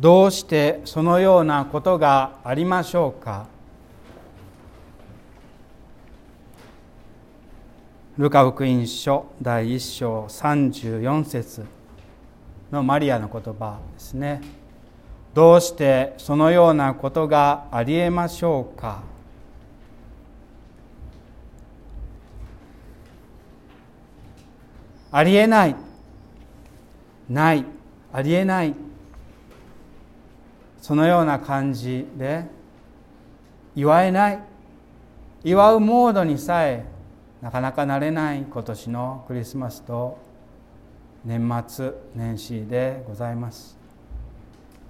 [0.00, 3.46] どうしてそのようなことがありましょうか？
[8.16, 11.64] ルカ福音書第1章34節
[12.70, 14.40] のマリアの言葉ですね。
[15.34, 19.02] どうしてそのようなことがありえましょうか？
[25.10, 25.76] ありえない。
[27.28, 27.64] ない。
[28.12, 28.74] ありえない。
[30.88, 32.46] そのような感じで
[33.76, 34.38] 祝えない。
[35.44, 36.86] 祝うモードにさえ
[37.42, 40.16] なかなかなれない今年のクリスマスと
[41.26, 43.76] 年末年始でございます。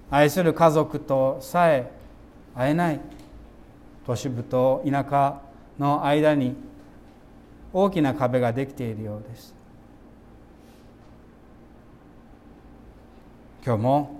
[0.09, 1.91] 愛する家族とさえ
[2.55, 3.01] 会えない。
[4.05, 5.41] 都市部と田舎
[5.77, 6.55] の間に
[7.73, 9.53] 大きな壁ができているようです。
[13.65, 14.18] 今日も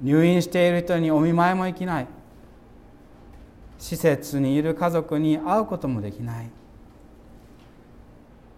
[0.00, 2.06] 入院している人にお見舞いも行きない。
[3.78, 6.50] 施設にいる家族に会うこともできない。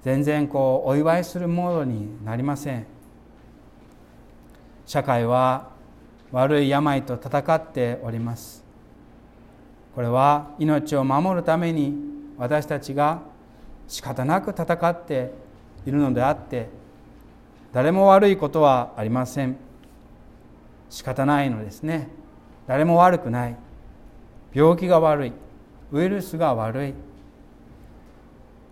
[0.03, 2.87] 全然こうお祝いするモードになりません。
[4.87, 5.69] 社会は
[6.33, 8.65] 悪い病と戦っております。
[9.95, 11.95] これは命を守るために
[12.39, 13.21] 私たちが
[13.89, 15.33] 仕方なく戦って
[15.85, 16.69] いるのであって
[17.73, 19.70] 誰も悪いことはありません。
[20.91, 22.09] 仕方ないのですね。
[22.67, 23.57] 誰も悪くない。
[24.53, 25.33] 病気が悪い。
[25.93, 26.95] ウイルスが悪い。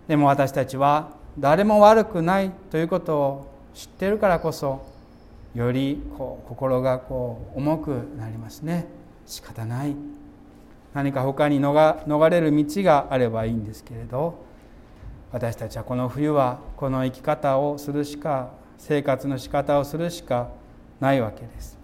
[0.07, 4.85] でも私たちは誰も悪くないということを知ってるからこそ
[5.55, 8.87] よりこう心がこう重くなりますね。
[9.25, 9.95] 仕方ない。
[10.93, 14.43] 何か他に逃れる道があればいいんですけれど
[15.31, 20.49] 私たちはこの冬はこの生き方をするしか生活の仕方をするしか
[20.99, 21.78] ないわけです。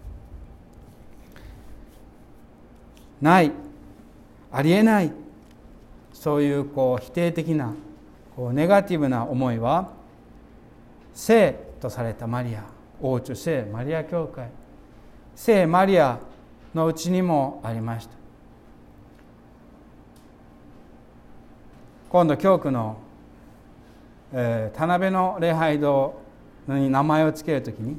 [3.21, 3.52] ない
[4.52, 5.11] ありえない
[6.13, 7.73] そういうこう否定的な
[8.36, 9.92] こうネガティブな思いは
[11.14, 12.64] 聖とされたマリア
[13.02, 14.49] 王中聖マリア教会
[15.36, 16.20] 聖マリア
[16.73, 18.15] のうちにもありました。
[22.09, 22.97] 今度教区の、
[24.32, 26.21] えー、田辺の礼拝堂
[26.67, 27.97] に名前を付ける時に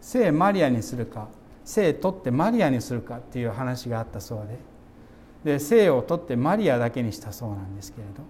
[0.00, 1.28] 聖マリアにするか
[1.68, 4.46] 聖取ってマリアにするかっていう話があったそう
[5.44, 5.52] で。
[5.52, 8.22] で聖を取ってマリアだけにしたそうなんですけれど。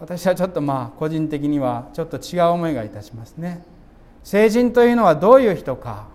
[0.00, 3.62] 私はちょっとまあ個人的にはちょっと違う思いがいたしますね。
[4.24, 6.08] 聖人というのはどういう人か。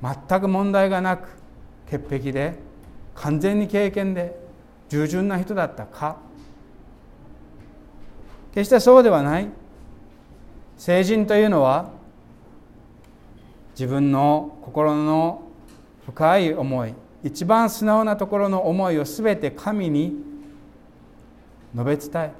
[0.00, 1.28] 全く問題がなく
[1.90, 2.54] 潔癖で
[3.16, 4.38] 完全に経験で
[4.88, 6.18] 従順な人だったか。
[8.54, 9.48] 決してそうではない。
[10.76, 11.98] 聖人というのは
[13.80, 15.40] 自分の心の
[16.04, 16.92] 深い思い
[17.24, 20.16] 一番素直なところの思いを全て神に
[21.74, 22.32] 述べ伝え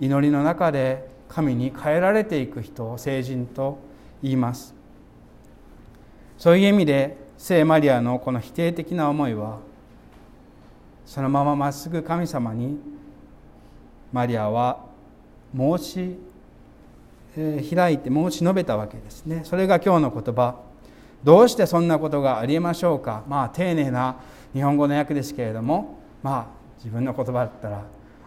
[0.00, 3.78] 祈りの中で神に変えられていく人を聖人と
[4.20, 4.74] 言います。
[6.36, 9.60] そういう意味で聖マリアのこの否定的な思いは
[11.06, 12.76] そのまままっすぐ神様に
[14.12, 14.84] マリアは
[15.56, 16.18] 申し
[17.74, 19.42] 開いて申し述べたわけですね。
[19.44, 20.56] それが今日の言葉。
[21.24, 23.24] どうしてそんなことがありえましょうか。
[23.28, 24.16] まあ丁寧な
[24.52, 25.98] 日本語の訳ですけれども。
[26.22, 26.46] まあ
[26.78, 27.82] 自分の言葉だったら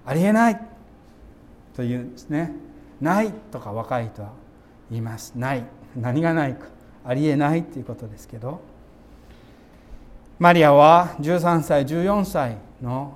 [0.06, 0.62] ありえない。
[1.76, 2.54] というんですね。
[3.00, 4.30] ないとか若い人は
[4.90, 5.34] 言います。
[5.36, 5.64] ない。
[5.96, 6.68] 何がないか。
[7.04, 8.62] ありえないということですけど。
[10.40, 13.14] マリアは13歳14歳の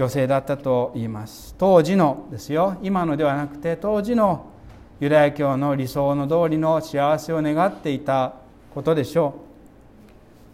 [0.00, 1.54] 女性だったと言います。
[1.58, 2.78] 当時のですよ。
[2.80, 4.46] 今のではなくて当時の
[4.98, 8.32] ユダヤ教の理想の通りの幸せを願っていた
[8.74, 9.34] ことでしょ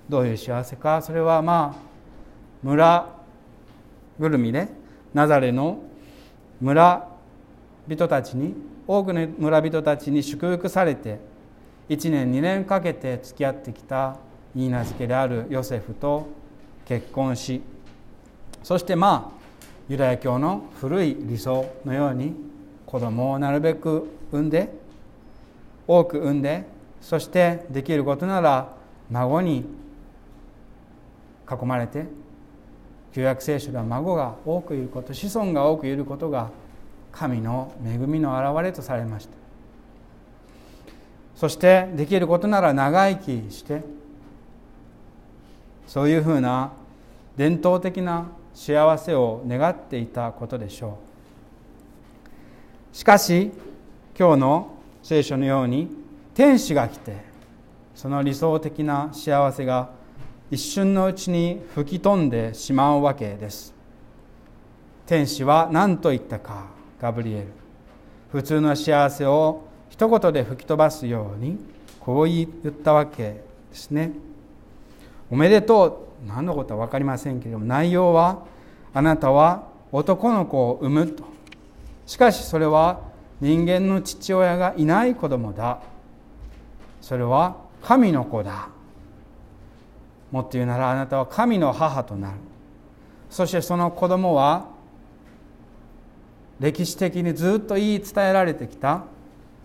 [0.08, 0.10] う。
[0.10, 1.00] どういう幸せか。
[1.00, 1.80] それはまあ
[2.60, 3.08] 村
[4.18, 4.66] ぐるみで
[5.14, 5.78] ナザレの
[6.60, 7.06] 村
[7.86, 8.52] 人たちに
[8.84, 11.20] 多くの村人たちに祝福されて
[11.88, 14.16] 1年2年かけて付き合ってきた
[14.56, 16.26] 言い名付けであるヨセフと
[16.84, 17.62] 結婚し
[18.64, 19.35] そしてまあ
[19.88, 22.34] ユダヤ教の古い理想のように
[22.84, 24.72] 子供をなるべく産んで
[25.86, 26.64] 多く産んで
[27.00, 28.74] そしてできることなら
[29.10, 29.64] 孫に
[31.48, 32.06] 囲まれて
[33.14, 36.50] 旧約聖書では孫が多くいること子孫が多くいることが
[37.12, 39.32] 神の恵みの表れとされました。
[41.36, 43.82] そしてできることなら長生きして
[45.86, 46.72] そういうふうな
[47.36, 48.26] 伝統的な
[48.56, 50.98] 幸せを願っていたことでしょ
[52.94, 52.96] う。
[52.96, 53.52] しかし
[54.18, 54.70] 今日の
[55.02, 55.88] 聖書のように
[56.34, 57.18] 天使が来て
[57.94, 59.90] その理想的な幸せが
[60.50, 63.74] 一瞬のうちに吹き飛んでしまうわけです。
[65.04, 66.64] 天使は何と言ったか
[66.98, 67.48] ガブリエル。
[68.32, 71.58] 普通の幸せを一言で吹き飛ばすように
[72.00, 73.42] こう言ったわけで
[73.72, 74.12] すね。
[75.30, 76.05] おめでとう。
[76.26, 78.44] 何のことは分かりませんけれども内容は
[78.94, 81.24] あなたは男の子を産むと。
[82.06, 83.00] しかしそれは
[83.40, 85.80] 人間の父親がいない子供だ。
[87.00, 88.68] それは神の子だ。
[90.30, 92.36] もっと言うならあなたは神の母となる。
[93.30, 94.68] そしてその子供は
[96.58, 99.04] 歴史的にずっと言い伝えられてきた。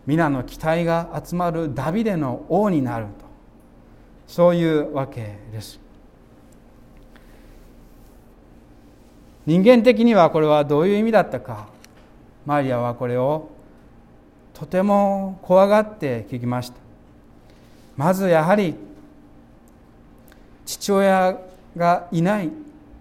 [0.05, 3.11] 皆の期待が集まるダビデの王になると。
[4.27, 5.79] そういうわけです。
[9.45, 11.67] 人間的にはこれはどういう意味だったか。
[12.45, 13.49] マリアはこれを
[14.53, 16.75] とても怖がって聞きました。
[17.97, 18.75] まずやはり
[20.65, 21.37] 父親
[21.75, 22.49] がいない。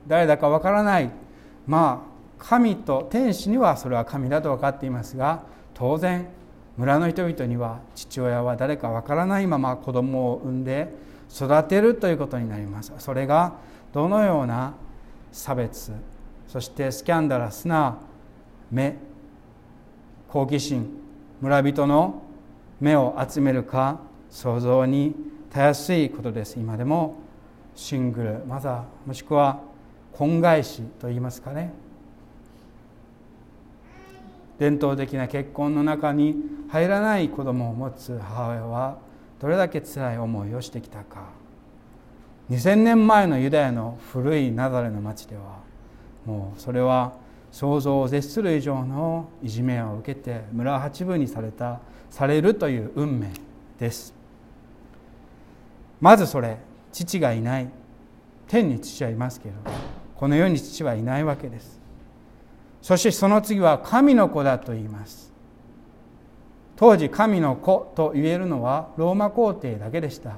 [0.06, 1.10] 誰だかわからない。
[1.66, 5.42] まあ神と天使にはそれは神だと分かっていますが
[5.74, 6.26] 当然
[6.78, 10.88] 村の人々には父親は誰かわからないまま子供を産んで
[11.30, 12.92] 育てるということになります。
[12.98, 13.52] それが
[13.92, 14.72] どのような
[15.30, 15.92] 差別
[16.50, 17.96] そしてスキャンダラスな
[18.72, 18.96] 目
[20.26, 20.84] 好奇心
[21.40, 22.24] 村人の
[22.80, 25.14] 目を集めるか想像に
[25.48, 27.18] たやすいことです今でも
[27.76, 29.60] シングルまたもしくは
[30.12, 31.72] 婚外子といいますかね。
[34.58, 36.34] 伝統的な結婚の中に
[36.68, 38.98] 入らない子供を持つ母親は
[39.38, 41.28] どれだけ辛い思いをしてきたか。
[42.50, 45.69] 2000年前のユダヤの古いナザレの町では
[46.26, 47.12] もうそれは
[47.50, 51.80] 想像を絶する以上のいじめを受けて村八分にされた
[52.10, 53.28] されるという運命
[53.78, 54.14] です。
[56.00, 56.58] まずそれ
[56.92, 57.68] 父がいない。
[58.48, 59.54] 天に父はいますけど
[60.16, 61.80] この世に父はいないわけです。
[62.82, 65.32] そしてその次は神の子だと言います。
[66.76, 70.36] 当時神の子と言えるのはローマ皇帝だけでした。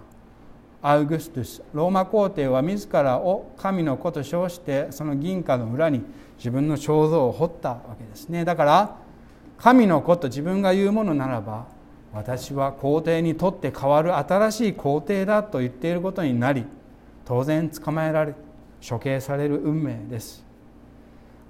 [0.82, 6.02] アウグストゥスローマ皇帝は自らを神の子と称してその銀貨の裏に
[6.38, 8.44] 自分の肖像を彫ったわけですね。
[8.44, 8.96] だから
[9.58, 11.66] 神の子と自分が言うものならば
[12.12, 16.66] 私は皇帝にとって変わる新しい皇帝だと言っていることになり
[17.24, 18.34] 当然捕まえられ
[18.86, 20.44] 処刑される運命です。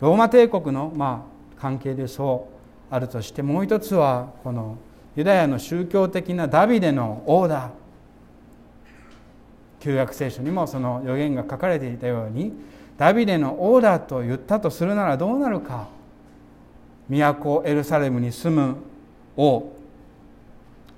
[0.01, 1.27] ローマ帝国のま
[1.57, 4.77] あ関係でそうあるとしてもう一つはこの
[5.17, 7.71] ユダヤの宗教的なダビデの王だ
[9.83, 12.53] 旧約聖書にもその予言が書かれていたように
[12.97, 15.89] ダビデの王だと言ったとするならどうなるか
[17.09, 18.77] 都エルサレムに住む
[19.37, 19.73] 王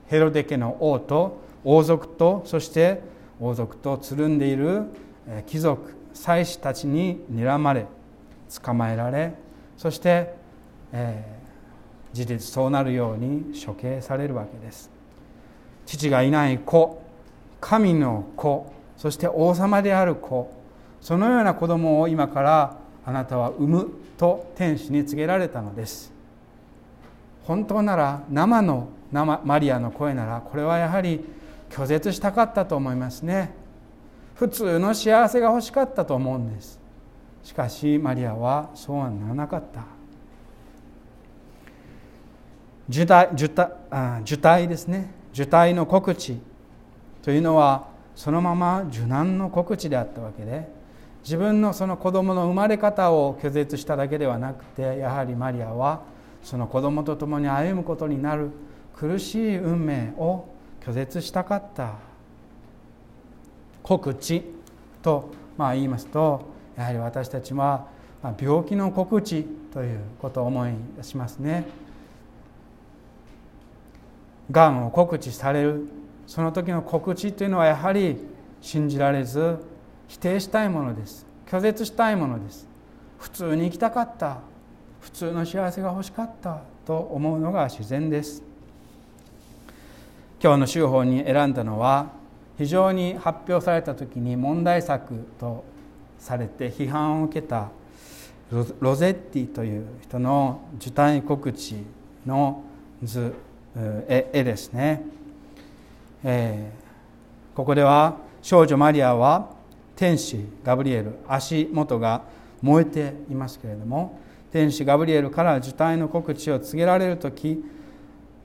[0.07, 3.01] ヘロデ家の王と王族とそして
[3.41, 4.83] 王族とつるんでいる
[5.47, 7.87] 貴族祭司たちに睨まれ
[8.63, 9.33] 捕まえられ
[9.79, 10.35] そして、
[10.93, 14.91] えー、事実そうなるように処刑されるわけです
[15.87, 17.03] 父がいない子
[17.65, 20.53] 神の子そして王様である子
[21.01, 22.77] そのような子供を今から
[23.07, 26.13] あなたは産むと天使に告げられたのです。
[27.45, 31.25] 本当なら生の生マリアの声ならこれはやはり
[31.71, 33.55] 拒絶したかったと思いますね。
[34.35, 36.79] 普通の幸せが欲しかったと思うんです。
[37.43, 39.85] しかしマリアはそうはならなかった。
[42.91, 43.71] 受胎受胎
[44.23, 45.11] 受胎ですね。
[45.33, 46.39] 受胎の告知。
[47.25, 50.69] というのはそのまま受難の告知であったわけで
[51.23, 56.03] 自分のその子供の生まれ方を拒絶しただけではなくてやはりマリアは
[56.43, 58.51] その子供と共に歩むことになる
[58.95, 60.47] 苦しい運命を
[60.83, 61.95] 拒絶したかった
[63.83, 64.43] 告知
[65.01, 67.87] とまあ言いますとやはり私たちは
[68.39, 71.65] 病気の告知ということを思い出しますね。
[74.51, 78.17] がんを告知されるその時の告知というのはやはり
[78.61, 79.59] 信じられず
[80.09, 81.27] 否定したいものです。
[81.47, 82.67] 拒絶したいものです。
[83.19, 84.39] 普通に生きたかった。
[85.01, 88.43] 普通の幸せが欲しかったと思うのが自然です。
[90.43, 92.11] 今日の週報に選んだのは
[92.59, 95.65] 非常に発表された時に問題作と
[96.19, 97.69] されて批判を受けた
[98.51, 101.77] ロゼッティという人の受胎告知
[102.27, 102.63] の
[103.03, 103.35] 図
[103.77, 105.03] 絵ですね。
[106.25, 109.51] えー、ここでは少女マリアは
[109.95, 112.23] 天使ガブリエル足元が
[112.63, 114.19] 燃えていますけれども
[114.51, 117.63] 天使ガブリエルから受胎の告知を告げられる時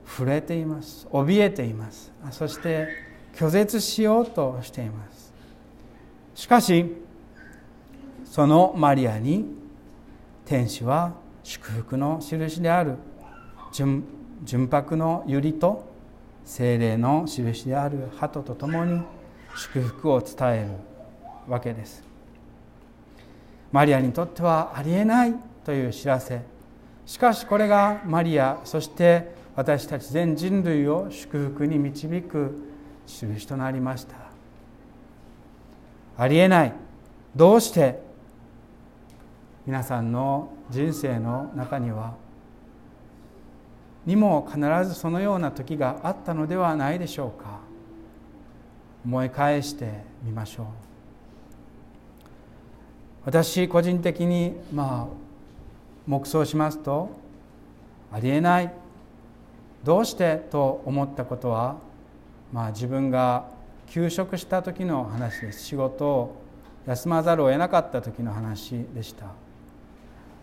[0.04, 1.06] 震えています。
[1.12, 2.12] 怯えています。
[2.32, 2.88] そして
[3.34, 5.32] 拒絶しようとしています。
[6.34, 6.84] しかし
[8.24, 9.46] そのマリアに
[10.44, 12.96] 天使は祝福の印である
[13.72, 14.04] 純
[14.42, 15.89] 純白の百合と
[16.50, 19.00] 精霊の印である鳩とともに
[19.56, 20.70] 祝福を伝える
[21.48, 22.02] わけです。
[23.70, 26.42] マリアにとってはありえないという知らせ。
[27.06, 32.52] しかしこれがマリアそして私たち全人類を祝福に導く
[33.06, 34.16] 印となりました。
[36.18, 36.72] ありえない。
[37.36, 38.02] どうして
[39.64, 42.14] 皆さんの人生の中には
[44.06, 47.60] にも必ずそのような時があったのではないでしょうか。
[49.04, 50.66] 思い返してみましょう。
[53.24, 55.14] 私個人的にまあ
[56.06, 57.10] 黙想しますと
[58.12, 58.72] ありえない。
[59.84, 61.76] どうしてと思ったことは、
[62.52, 63.48] まあ、自分が
[63.86, 65.64] 休職した時の話です。
[65.64, 66.36] 仕事を
[66.86, 69.26] 休まざるを得なかった時の話でした。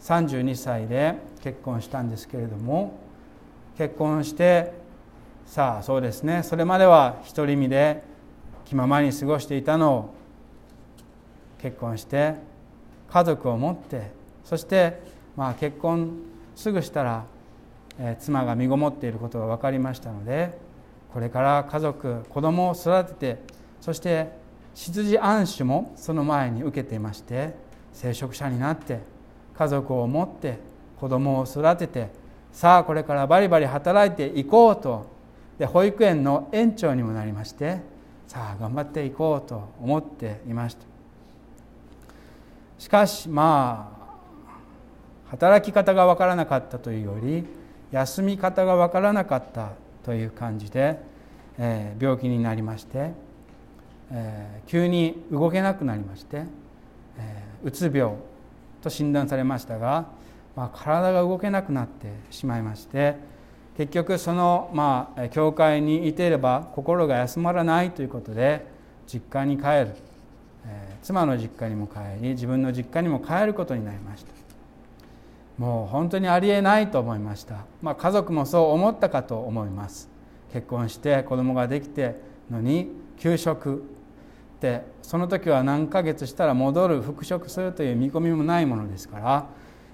[0.01, 3.06] 32歳で結婚したんですけれども
[3.77, 4.73] 結婚して
[5.45, 6.43] さあそうですね。
[6.43, 8.03] それまでは独り身で
[8.65, 10.13] 気ままに過ごしていたのを
[11.61, 12.35] 結婚して
[13.09, 14.11] 家族を持って
[14.43, 14.99] そして
[15.35, 16.11] まあ結婚
[16.55, 17.25] すぐしたら、
[17.99, 20.57] え妻が身ごもっていることが分かりましたので
[21.13, 23.43] これから家族子供を育てて
[23.79, 24.31] そして
[24.73, 27.55] 出自安守もその前に受けていまして
[27.93, 28.99] 聖職者になって
[29.55, 30.57] 家族を持って
[30.99, 32.09] 子供を育てて
[32.57, 35.15] さあこれからバリバリ働いていこうと。
[35.59, 37.81] で保育園の園長にもなりまして
[38.27, 40.81] さあ頑張っていこうと思っていました。
[42.79, 47.45] しかしまあ働き方が分からなかったというより
[47.91, 49.73] 休み方が分からなかった
[50.03, 50.99] という感じで、
[51.59, 53.11] えー、病気になりまして、
[54.11, 56.45] えー、急に動けなくなりまして、
[57.19, 58.15] えー、うつ病
[58.81, 60.07] と診断されましたが、
[60.57, 63.15] まあ、体が動けなくなってしまいまして
[63.77, 68.65] 結局その、まあ、教会にいていれば心が休まらないということで
[69.05, 69.95] 実家に帰る、
[70.65, 74.35] えー、妻の実家にも帰り自分の実家にも帰ることになりました。
[75.59, 80.09] もう本当にありえないと思いました、まあ、家族もそう思ったかと思います。
[80.53, 82.15] 結婚して子供ができて
[82.49, 83.83] のに休職。
[84.57, 89.45] ってその時は何ヶ月したら戻る復職するという見込みもないものですから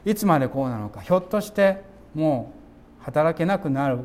[0.06, 1.82] いつまでこうなのかひょっとして
[2.14, 2.54] も
[3.02, 4.00] う働けなくなる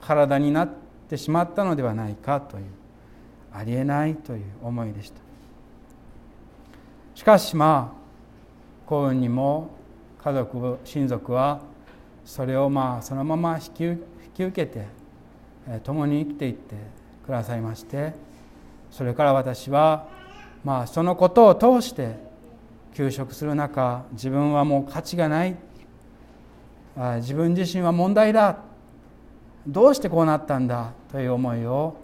[0.00, 0.68] 体になっ
[1.08, 2.64] てしまったのではないかという
[3.52, 5.20] ありえないという思いでした。
[7.14, 8.06] しかしまあ
[8.86, 9.70] 幸運にも
[10.22, 11.60] 家族親族は
[12.24, 13.98] それをまあそのまま引き引
[14.34, 14.86] き受けて
[15.82, 16.74] 共に生きていって
[17.24, 18.12] くださいまして
[18.90, 20.08] それから私は
[20.62, 22.25] まあそのことを通して
[22.96, 25.54] 休職する中自分はもう価値がない。
[27.16, 28.56] 自分自身は問題だ。
[29.66, 30.92] どうしてこうなったんだ？
[31.12, 31.94] という思いを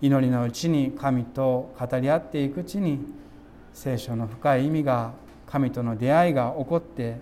[0.00, 2.98] 祈りのうちに神と語り合っていくうちに
[3.72, 5.12] 聖書の深い意味が
[5.46, 7.20] 神との出会いが起こって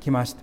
[0.00, 0.42] きました。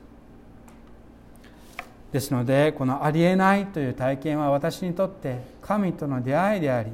[2.12, 6.90] ですのでこのありえないという体験は私にとって神との出会いであり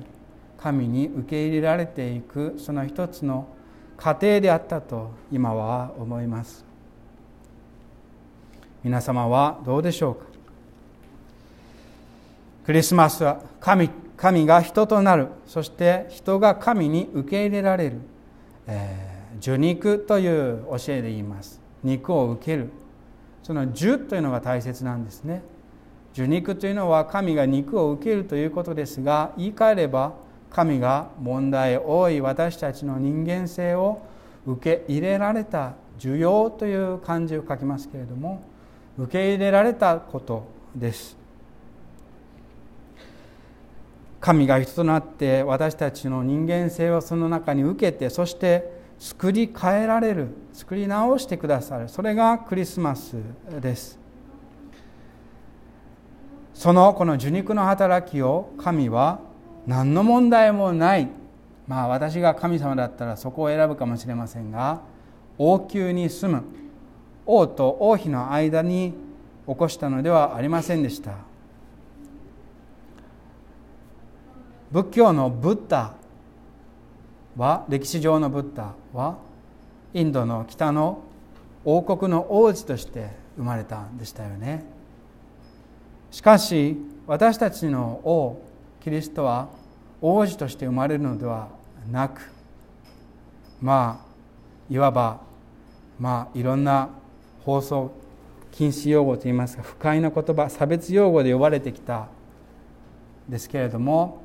[0.58, 3.48] 神に受け入れられていくその一つの
[3.98, 6.64] 過程であったと今は思います。
[8.84, 10.26] 皆様はどうでしょうか？
[12.66, 15.28] クリスマスは神神が人となる。
[15.46, 17.98] そして人が神に受け入れられる、
[18.68, 21.62] えー受肉という教えで言います。
[21.84, 22.70] 肉を受ける。
[23.44, 25.44] その受というのが大切なんですね。
[26.14, 30.14] 受肉というのは神が肉を受けるということですが言い換えれば
[30.50, 34.02] 神が問題多い私たちの人間性を
[34.46, 38.42] 受け入れられた受容という漢字を書きますけれども
[38.98, 41.18] 受け入れられたことです。
[44.20, 51.88] 神が人となって私たちの人間性をその中に受けてそして作り変えられる作り直してくださる。
[51.88, 53.16] それがクリスマス
[53.62, 54.00] です。
[56.54, 59.20] そのこの受肉の働きを神は
[59.68, 61.10] 何の問題もない。
[61.68, 64.82] まあ私が神様だったらそこを選ぶかもしれませんが
[65.38, 66.44] 王宮に住む。
[67.26, 68.94] 王と王妃の間に
[69.46, 71.12] 起こしたのではありませんでした。
[74.72, 75.94] 仏教のブッダ
[77.36, 79.18] は歴史上のブッダは
[79.94, 81.02] インドの北の
[81.66, 84.64] 王国の王子として生まれたんでしたよね。
[86.12, 88.42] しかし私たちの王
[88.80, 89.50] キリストは
[90.02, 91.50] 王子として生まれるのでは
[91.92, 92.22] なく
[93.62, 95.22] まあいわば
[96.00, 96.90] まあいろんな
[97.44, 97.92] 放送
[98.52, 102.08] 禁止用語といいますか不快な言葉差別用語で呼ばれてきた
[103.28, 104.22] ですけれども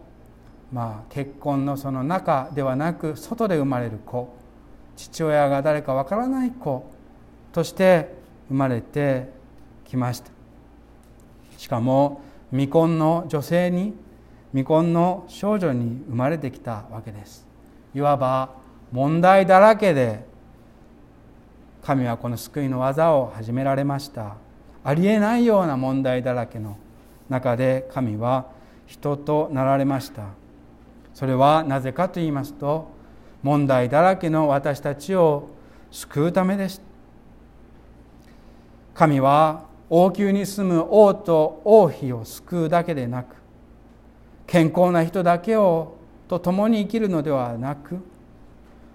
[0.73, 4.35] まあ結婚のその中ではなく外で生まれる子
[4.97, 6.91] 父親が誰かわからない子
[7.53, 8.15] として
[8.49, 9.29] 生まれて
[9.85, 10.31] きました。
[11.57, 13.95] しかも未婚の女性に
[14.53, 17.47] 未婚の少女に生まれてきたわけです。
[17.95, 18.51] いわば
[18.91, 20.25] 問題だらけで
[21.83, 24.37] 神はこの救いの技を始められました。
[24.85, 26.77] ありえないような問題だらけの
[27.29, 28.47] 中で神は
[28.87, 30.27] 人となられました。
[31.15, 32.91] それはなぜかと言いますと
[33.43, 35.49] 問題だらけの私たちを
[35.91, 36.83] 救うためです。
[38.95, 43.42] 神は王宮に住む王と王妃を救うだけでなく
[44.47, 45.97] 健康な人だけを
[46.29, 47.99] と共に生きるのではなく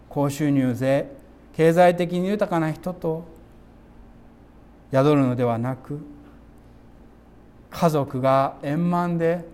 [0.09, 1.11] 高収入税
[1.53, 3.25] 経済的に豊かな人と
[4.91, 5.99] 宿るのではなく
[7.69, 9.45] 家族が円満で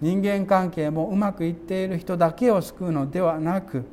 [0.00, 3.84] 人間関係もうまくいっている人だけを救うのではなく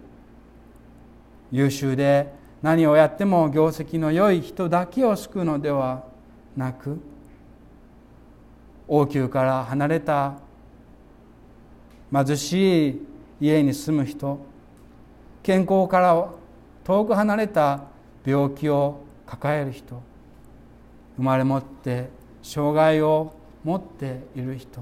[1.51, 2.31] 優秀で
[2.61, 6.03] 何をやっても業績の良い人だけを救うのでは
[6.55, 6.99] なく
[8.87, 10.35] 王宮から離れた
[12.11, 13.01] 貧しい
[13.39, 14.39] 家に住む人
[15.43, 16.29] 健康から
[16.83, 17.83] 遠く離れた
[18.25, 20.01] 病気を抱える人
[21.17, 22.09] 生まれ持って
[22.41, 23.33] 障害を
[23.63, 24.81] 持っている人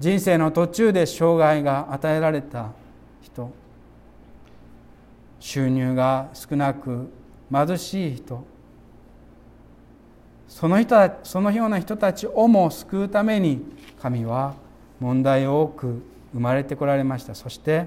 [0.00, 2.72] 人生の途中で障害が与えられた
[3.20, 3.50] 人
[5.38, 7.10] 収入が少なく
[7.52, 8.44] 貧しい人
[10.48, 13.62] その人そのような人たちをも救うために
[14.00, 14.54] 神は
[15.02, 16.00] 問題多く
[16.32, 17.34] 生まれてこられました。
[17.34, 17.86] そして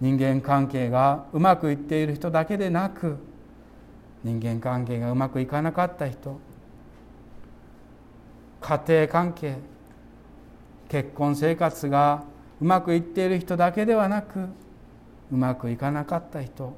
[0.00, 3.18] 人間関係がうまくいっている人だけでなく
[4.24, 6.40] 人間関係がうまくいかなかった人
[8.62, 9.56] 家庭関係
[10.88, 12.24] 結婚生活が
[12.58, 14.48] うまくいっている人だけではなく
[15.30, 16.74] うまくいかなかった人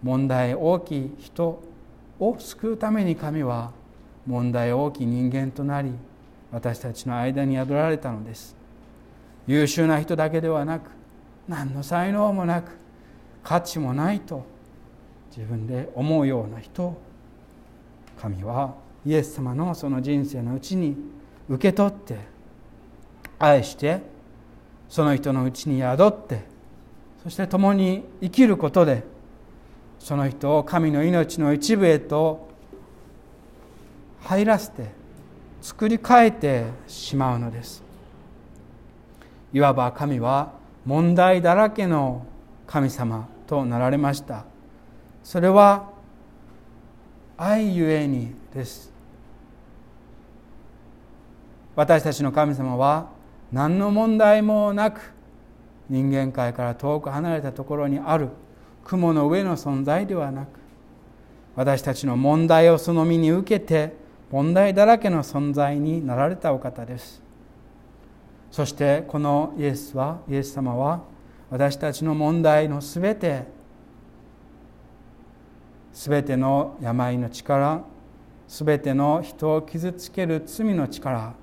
[0.00, 1.60] 問題大きい人
[2.20, 3.72] を救うために神は
[4.26, 5.90] 問題大きい人間となり
[6.50, 8.56] 私たちの間に宿られたのです。
[9.48, 10.90] 優秀な人だけではなく
[11.48, 12.72] 何の才能もなく
[13.42, 14.44] 価値もないと
[15.34, 17.00] 自分で思うような人
[18.20, 18.74] 神は
[19.06, 20.96] イエス様のその人生のうちに
[21.48, 22.18] 受け取って
[23.38, 24.02] 愛して
[24.88, 26.42] その人のうちに宿って
[27.22, 29.02] そして共に生きることで
[29.98, 32.48] その人を神の命の一部へと
[34.20, 34.97] 入らせて
[35.60, 37.82] 作り変えてしまうのです。
[39.52, 40.52] いわば神は
[40.84, 42.26] 問題だらけの
[42.66, 44.44] 神様となられました。
[45.22, 45.90] それは
[47.36, 48.92] 愛ゆえにです。
[51.76, 53.08] 私たちの神様は
[53.52, 55.12] 何の問題もなく
[55.88, 58.28] 人間界から遠く離れたところにある
[58.84, 60.48] 雲の上の存在ではなく
[61.54, 63.94] 私たちの問題をその身に受けて
[64.30, 67.22] 問題だらけの存在になられたお方です。
[68.50, 71.02] そしてこのイエスはイエス様は
[71.50, 73.44] 私たちの問題のすべて
[75.92, 77.82] すべての病の力
[78.46, 81.34] すべての人を傷つける罪の力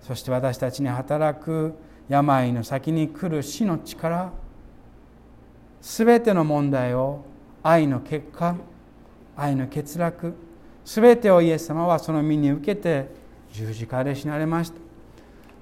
[0.00, 1.74] そして私たちに働く
[2.08, 4.32] 病の先に来る死の力
[5.80, 7.24] すべての問題を
[7.62, 8.56] 愛の結果
[9.36, 10.34] 愛の欠落
[10.84, 13.08] すべてをイエス様はその身に受けて
[13.52, 14.76] 十字架で死なれました。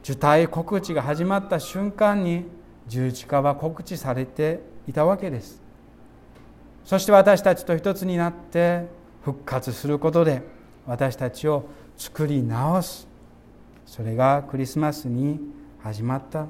[0.03, 2.45] 受胎告知が始まった瞬間に
[2.89, 5.63] 十字架は告知されていたわけです。
[6.85, 8.87] そして私たちと一つになって
[9.23, 10.43] 復活することで
[10.87, 13.07] 私たちを作り直す。
[13.87, 15.39] それがクリスマスに
[15.81, 16.47] 始まった。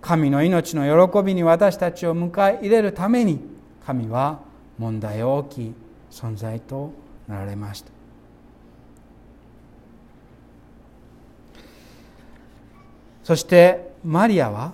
[0.00, 3.40] 神の命の喜びに私たちを迎え入れるために
[3.84, 4.40] 神は
[4.78, 5.74] 問題大きい
[6.10, 6.92] 存在と
[7.28, 7.90] なられました。
[13.22, 14.72] そしてマリアは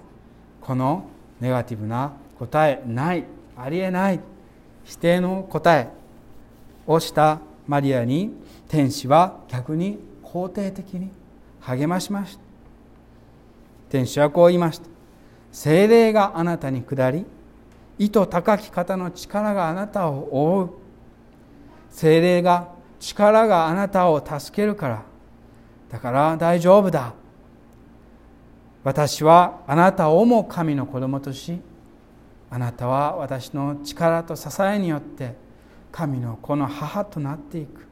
[0.60, 1.04] この
[1.40, 3.24] ネガティブな答えない
[3.56, 4.20] ありえない
[4.84, 5.88] 否定の答え
[6.86, 8.32] をしたマリアに
[8.68, 11.10] 天使は逆に肯定的に
[11.60, 12.42] 励ましました。
[13.88, 14.88] 天使はこう言いました。
[15.52, 17.24] 精霊があなたに下り
[17.98, 20.79] 意図高き方の力があなたを覆う。
[21.90, 25.02] 精霊が力があなたを助けるから。
[25.90, 27.14] だから大丈夫だ。
[28.84, 31.60] 私はあなたをも神の子供とし
[32.48, 35.34] あなたは私の力と支えによって
[35.92, 37.86] 神の子の母となっていく。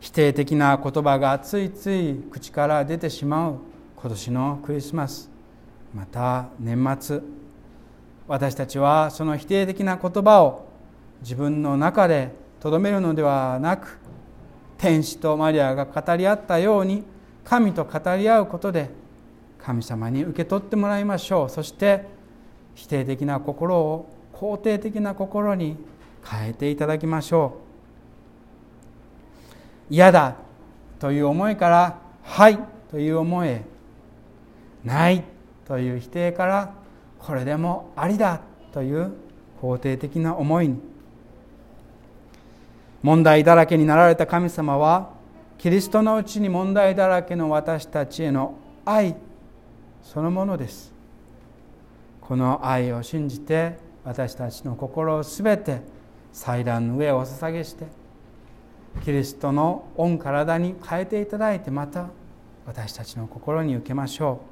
[0.00, 3.58] 否定的な言葉がついつい口から出てしまう
[3.96, 5.30] 今年のクリスマス。
[5.94, 7.41] また年末。
[8.32, 10.64] 私たちはその否定的な言葉を
[11.20, 13.98] 自分の中でとどめるのではなく
[14.78, 17.04] 天使とマリアが語り合ったように
[17.44, 18.88] 神と語り合うことで
[19.58, 21.50] 神様に受け取ってもらいましょう。
[21.50, 22.06] そして
[22.74, 25.76] 否定的な心を肯定的な心に
[26.24, 27.58] 変えていただきましょ
[29.90, 29.92] う。
[29.92, 30.36] 嫌だ
[30.98, 32.58] という思いからはい
[32.90, 33.62] という思いへ
[34.84, 35.22] ない
[35.66, 36.81] という否定から
[37.24, 38.40] これでもありだ
[38.72, 39.12] という
[39.60, 40.80] 肯定的な思いに
[43.02, 45.10] 問題だらけになられた神様は
[45.58, 49.16] キリストのうちに問題だらけの私たちへの愛
[50.02, 50.92] そのものです。
[52.20, 55.80] この愛を信じて私たちの心をすべて
[56.32, 57.86] 祭壇の上をお捧げして
[59.04, 62.08] キリストの御体に変えていただいてまた
[62.66, 64.51] 私たちの心に受けましょう。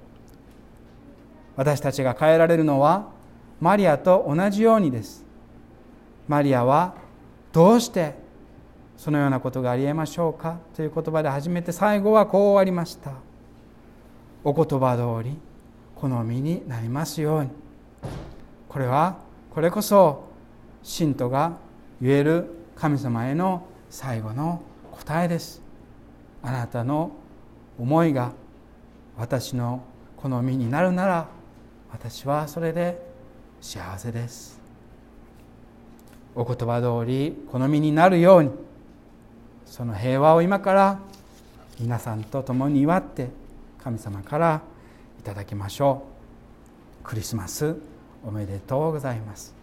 [1.57, 3.09] 私たちが変えられるのは
[3.61, 5.25] マリアと同じようにです。
[6.29, 6.95] マリアは
[7.53, 8.15] どうして
[8.97, 13.13] そのようなことがありえましょうかという言葉で始めて最後はこう終わりました。
[14.45, 15.37] お言葉通り
[15.97, 17.51] 好みになりますように。
[18.69, 19.19] これは
[19.55, 20.25] これこそ
[20.83, 21.57] 信徒が
[22.01, 25.61] 言える神様への最後の答えです。
[26.43, 27.11] あなたの
[27.79, 28.33] 思いが
[29.19, 29.83] 私の
[30.17, 31.29] 好みになるなら
[31.93, 33.01] 私はそれで
[33.61, 34.61] 幸せです。
[36.35, 38.51] お言葉通り好みになるように
[39.67, 41.01] その平和を今から
[41.79, 43.29] 皆さんと共に祝って
[43.83, 44.63] 神様から
[45.19, 46.05] いただきましょ
[47.03, 47.05] う。
[47.05, 47.77] クリスマス
[48.25, 49.60] おめでとうございます。